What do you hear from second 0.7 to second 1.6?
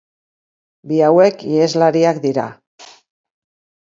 Bi hauek